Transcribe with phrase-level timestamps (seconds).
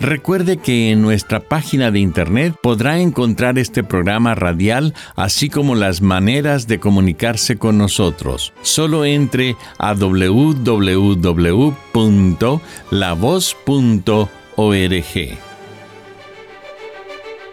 [0.00, 6.02] Recuerde que en nuestra página de internet podrá encontrar este programa radial, así como las
[6.02, 8.52] maneras de comunicarse con nosotros.
[8.62, 10.98] Solo entre a www.lavoz.org.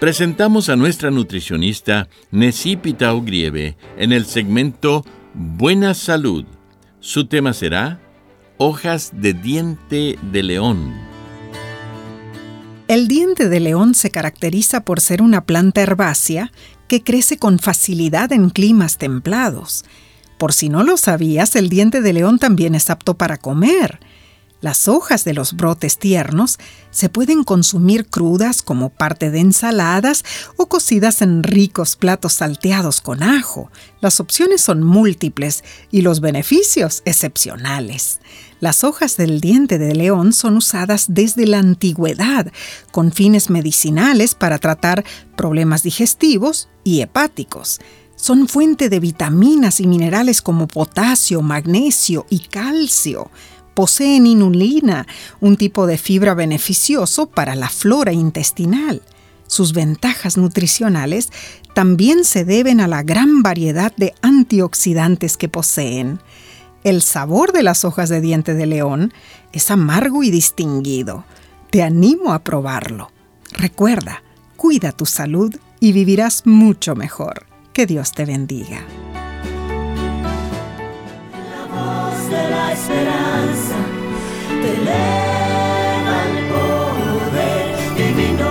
[0.00, 6.46] Presentamos a nuestra nutricionista Necipita Ugrieve en el segmento Buena Salud.
[7.00, 8.00] Su tema será
[8.56, 11.09] Hojas de diente de león.
[12.90, 16.50] El diente de león se caracteriza por ser una planta herbácea
[16.88, 19.84] que crece con facilidad en climas templados.
[20.38, 24.00] Por si no lo sabías, el diente de león también es apto para comer.
[24.60, 26.58] Las hojas de los brotes tiernos
[26.90, 30.22] se pueden consumir crudas como parte de ensaladas
[30.56, 33.70] o cocidas en ricos platos salteados con ajo.
[34.02, 38.20] Las opciones son múltiples y los beneficios excepcionales.
[38.60, 42.52] Las hojas del diente de león son usadas desde la antigüedad
[42.92, 45.04] con fines medicinales para tratar
[45.36, 47.80] problemas digestivos y hepáticos
[48.16, 53.30] son fuente de vitaminas y minerales como potasio, magnesio y calcio
[53.80, 55.06] poseen inulina,
[55.40, 59.00] un tipo de fibra beneficioso para la flora intestinal.
[59.46, 61.30] Sus ventajas nutricionales
[61.72, 66.20] también se deben a la gran variedad de antioxidantes que poseen.
[66.84, 69.14] El sabor de las hojas de diente de león
[69.54, 71.24] es amargo y distinguido.
[71.70, 73.10] Te animo a probarlo.
[73.52, 74.22] Recuerda,
[74.58, 77.46] cuida tu salud y vivirás mucho mejor.
[77.72, 78.84] Que Dios te bendiga.
[82.72, 83.76] Esperanza
[84.62, 88.50] te eleva el poder divino.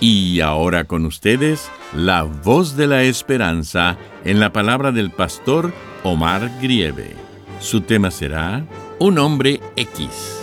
[0.00, 5.72] Y ahora con ustedes, la voz de la esperanza en la palabra del pastor
[6.02, 7.14] Omar Grieve.
[7.60, 8.64] Su tema será
[8.98, 10.36] Un hombre X.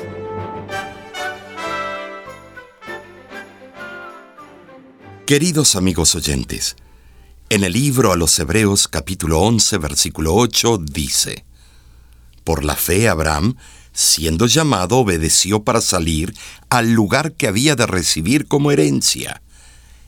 [5.26, 6.78] Queridos amigos oyentes,
[7.50, 11.46] en el libro a los Hebreos capítulo 11 versículo 8 dice,
[12.44, 13.56] Por la fe Abraham,
[13.94, 16.34] siendo llamado, obedeció para salir
[16.70, 19.42] al lugar que había de recibir como herencia,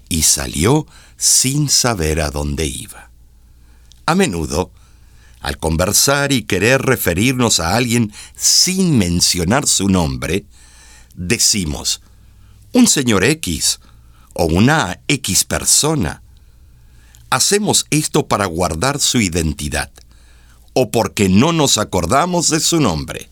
[0.10, 0.86] y salió
[1.16, 3.10] sin saber a dónde iba.
[4.06, 4.72] A menudo,
[5.40, 10.46] al conversar y querer referirnos a alguien sin mencionar su nombre,
[11.16, 12.02] decimos,
[12.74, 13.80] un señor X
[14.34, 16.22] o una X persona
[17.30, 19.92] hacemos esto para guardar su identidad
[20.74, 23.30] o porque no nos acordamos de su nombre.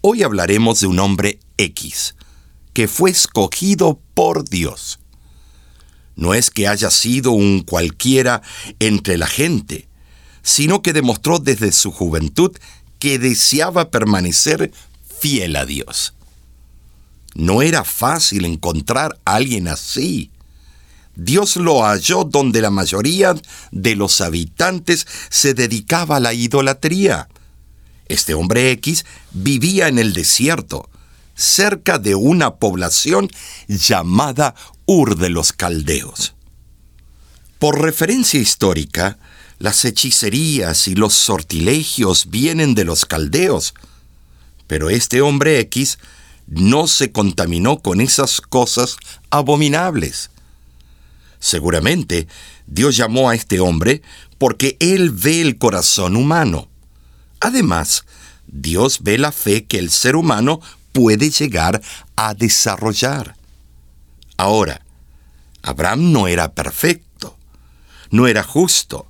[0.00, 2.14] Hoy hablaremos de un hombre X,
[2.72, 4.98] que fue escogido por Dios.
[6.16, 8.42] No es que haya sido un cualquiera
[8.78, 9.88] entre la gente,
[10.42, 12.56] sino que demostró desde su juventud
[12.98, 14.72] que deseaba permanecer
[15.18, 16.14] fiel a Dios.
[17.34, 20.29] No era fácil encontrar a alguien así.
[21.22, 23.34] Dios lo halló donde la mayoría
[23.72, 27.28] de los habitantes se dedicaba a la idolatría.
[28.08, 30.88] Este hombre X vivía en el desierto,
[31.34, 33.28] cerca de una población
[33.68, 34.54] llamada
[34.86, 36.32] Ur de los Caldeos.
[37.58, 39.18] Por referencia histórica,
[39.58, 43.74] las hechicerías y los sortilegios vienen de los caldeos,
[44.66, 45.98] pero este hombre X
[46.46, 48.96] no se contaminó con esas cosas
[49.28, 50.30] abominables.
[51.40, 52.28] Seguramente
[52.66, 54.02] Dios llamó a este hombre
[54.38, 56.68] porque Él ve el corazón humano.
[57.40, 58.04] Además,
[58.46, 60.60] Dios ve la fe que el ser humano
[60.92, 61.80] puede llegar
[62.14, 63.36] a desarrollar.
[64.36, 64.84] Ahora,
[65.62, 67.36] Abraham no era perfecto,
[68.10, 69.06] no era justo,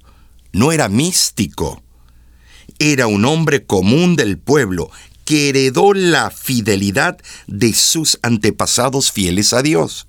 [0.53, 1.83] no era místico.
[2.79, 4.91] Era un hombre común del pueblo
[5.25, 10.07] que heredó la fidelidad de sus antepasados fieles a Dios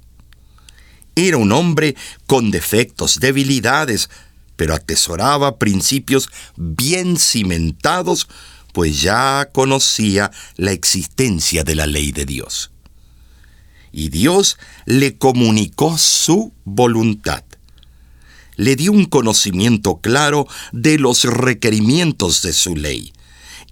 [1.27, 1.95] Era un hombre
[2.25, 4.09] con defectos, debilidades,
[4.55, 8.27] pero atesoraba principios bien cimentados,
[8.73, 12.71] pues ya conocía la existencia de la ley de Dios.
[13.91, 17.43] Y Dios le comunicó su voluntad.
[18.55, 23.13] Le dio un conocimiento claro de los requerimientos de su ley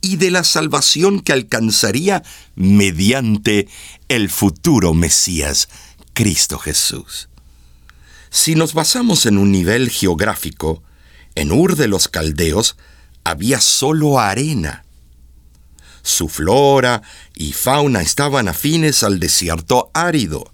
[0.01, 2.21] y de la salvación que alcanzaría
[2.53, 3.67] mediante
[4.07, 5.67] el futuro Mesías,
[6.13, 7.28] Cristo Jesús.
[8.29, 10.83] Si nos basamos en un nivel geográfico,
[11.35, 12.75] en Ur de los Caldeos
[13.23, 14.85] había solo arena.
[16.01, 17.01] Su flora
[17.35, 20.51] y fauna estaban afines al desierto árido.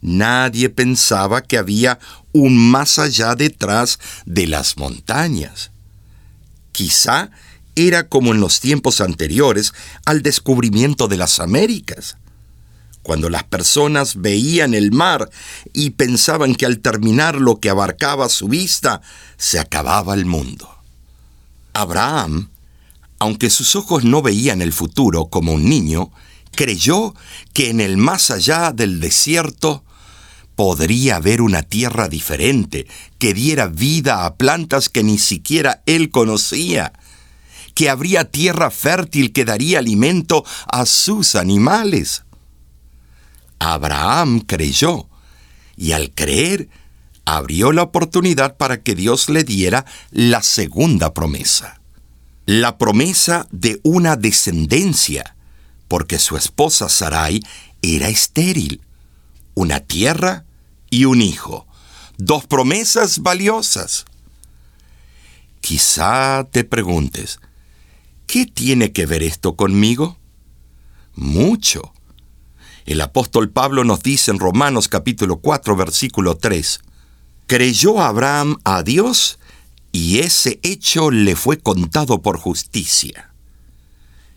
[0.00, 1.98] Nadie pensaba que había
[2.32, 5.70] un más allá detrás de las montañas.
[6.72, 7.30] Quizá
[7.74, 9.72] era como en los tiempos anteriores
[10.04, 12.16] al descubrimiento de las Américas,
[13.06, 15.30] cuando las personas veían el mar
[15.72, 19.00] y pensaban que al terminar lo que abarcaba su vista,
[19.36, 20.68] se acababa el mundo.
[21.72, 22.50] Abraham,
[23.20, 26.10] aunque sus ojos no veían el futuro como un niño,
[26.50, 27.14] creyó
[27.52, 29.84] que en el más allá del desierto
[30.56, 32.88] podría haber una tierra diferente
[33.20, 36.92] que diera vida a plantas que ni siquiera él conocía
[37.76, 42.25] que habría tierra fértil que daría alimento a sus animales.
[43.58, 45.08] Abraham creyó,
[45.76, 46.68] y al creer,
[47.24, 51.80] abrió la oportunidad para que Dios le diera la segunda promesa.
[52.46, 55.36] La promesa de una descendencia,
[55.88, 57.40] porque su esposa Sarai
[57.82, 58.80] era estéril,
[59.54, 60.44] una tierra
[60.90, 61.66] y un hijo,
[62.18, 64.04] dos promesas valiosas.
[65.60, 67.40] Quizá te preguntes,
[68.26, 70.18] ¿Qué tiene que ver esto conmigo?
[71.14, 71.92] Mucho.
[72.86, 76.80] El apóstol Pablo nos dice en Romanos capítulo 4 versículo 3,
[77.48, 79.40] creyó Abraham a Dios
[79.90, 83.32] y ese hecho le fue contado por justicia.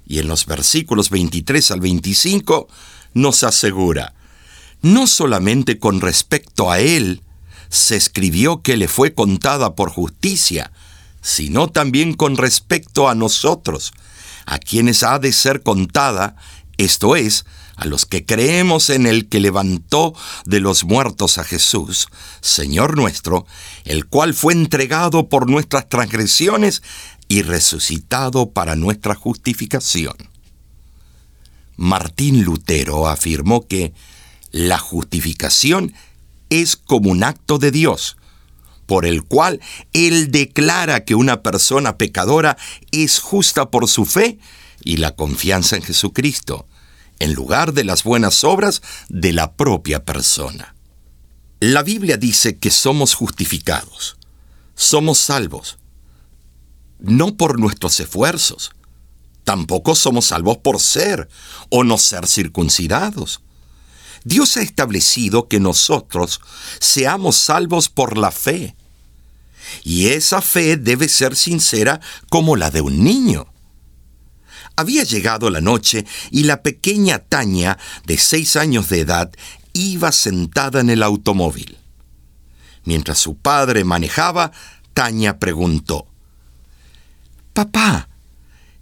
[0.07, 2.67] Y en los versículos 23 al 25
[3.13, 4.15] nos asegura,
[4.81, 7.21] no solamente con respecto a él
[7.69, 10.71] se escribió que le fue contada por justicia,
[11.21, 13.93] sino también con respecto a nosotros,
[14.47, 16.35] a quienes ha de ser contada,
[16.79, 17.45] esto es,
[17.75, 20.15] a los que creemos en el que levantó
[20.45, 22.07] de los muertos a Jesús,
[22.39, 23.45] Señor nuestro,
[23.83, 26.81] el cual fue entregado por nuestras transgresiones
[27.27, 30.15] y resucitado para nuestra justificación.
[31.75, 33.93] Martín Lutero afirmó que
[34.51, 35.93] la justificación
[36.49, 38.15] es como un acto de Dios,
[38.85, 39.59] por el cual
[39.91, 42.57] Él declara que una persona pecadora
[42.91, 44.39] es justa por su fe
[44.83, 46.67] y la confianza en Jesucristo,
[47.19, 50.75] en lugar de las buenas obras de la propia persona.
[51.59, 54.17] La Biblia dice que somos justificados,
[54.75, 55.77] somos salvos,
[56.99, 58.71] no por nuestros esfuerzos,
[59.43, 61.27] tampoco somos salvos por ser
[61.69, 63.41] o no ser circuncidados.
[64.23, 66.41] Dios ha establecido que nosotros
[66.79, 68.75] seamos salvos por la fe
[69.83, 71.99] y esa fe debe ser sincera
[72.29, 73.47] como la de un niño.
[74.79, 79.29] Había llegado la noche y la pequeña Tania, de seis años de edad,
[79.73, 81.77] iba sentada en el automóvil.
[82.85, 84.53] Mientras su padre manejaba,
[84.93, 86.07] Tania preguntó,
[87.51, 88.07] Papá,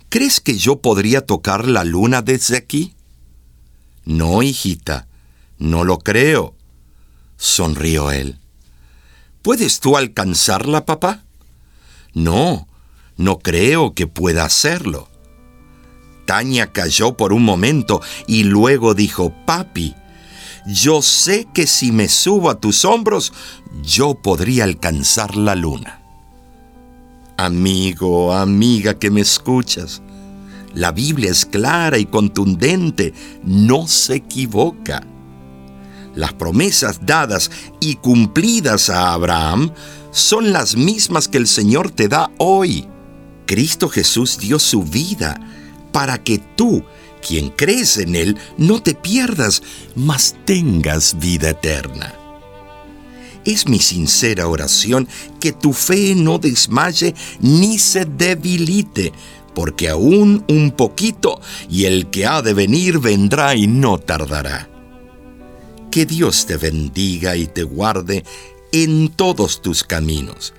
[0.09, 2.93] ¿crees que yo podría tocar la luna desde aquí?
[4.05, 5.07] No, hijita,
[5.57, 6.53] no lo creo,
[7.37, 8.37] sonrió él.
[9.41, 11.23] ¿Puedes tú alcanzarla, papá?
[12.13, 12.67] No,
[13.15, 15.09] no creo que pueda hacerlo.
[16.27, 19.95] Tania cayó por un momento y luego dijo, Papi,
[20.67, 23.33] yo sé que si me subo a tus hombros,
[23.81, 26.01] yo podría alcanzar la luna.
[27.37, 30.03] Amigo, amiga que me escuchas,
[30.75, 35.01] la Biblia es clara y contundente, no se equivoca
[36.17, 39.71] las promesas dadas y cumplidas a Abraham
[40.11, 42.87] son las mismas que el Señor te da hoy.
[43.45, 45.39] Cristo Jesús dio su vida
[45.97, 46.83] para que tú,
[47.27, 49.63] quien crees en Él, no te pierdas,
[49.95, 52.13] mas tengas vida eterna.
[53.45, 55.07] Es mi sincera oración
[55.39, 59.11] que tu fe no desmaye ni se debilite,
[59.55, 64.69] porque aún un poquito y el que ha de venir vendrá y no tardará.
[65.89, 68.23] Que Dios te bendiga y te guarde
[68.71, 70.53] en todos tus caminos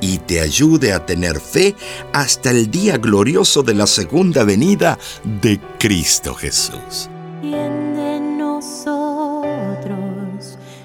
[0.00, 1.74] y te ayude a tener fe
[2.12, 6.36] hasta el día glorioso de la segunda venida de Cristo
[8.38, 9.46] Nosotros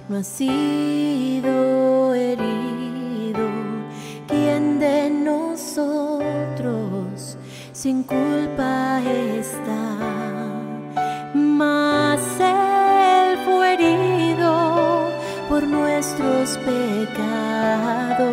[0.09, 3.47] no ha sido herido,
[4.27, 6.41] quien de nosotros
[7.71, 9.30] sin culpa está,
[16.01, 18.25] nuestros pecados,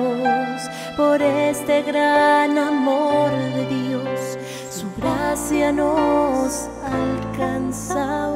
[0.96, 4.38] por este gran amor de Dios,
[4.70, 8.30] su gracia nos alcanza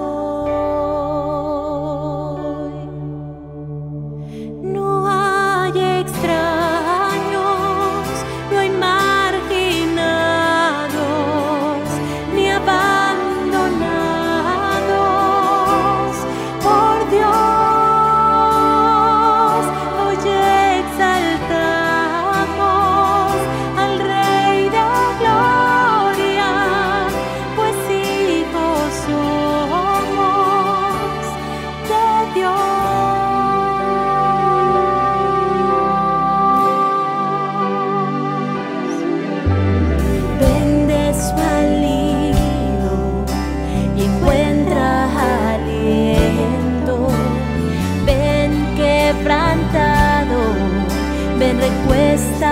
[51.73, 52.52] respuesta.